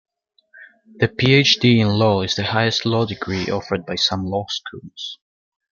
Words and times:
The 0.95 1.07
Ph.D. 1.09 1.79
in 1.79 1.89
law 1.89 2.23
is 2.23 2.33
the 2.33 2.41
highest 2.43 2.87
law 2.87 3.05
degree 3.05 3.51
offered 3.51 3.85
by 3.85 3.97
some 3.97 4.25
law 4.25 4.47
schools. 4.49 5.19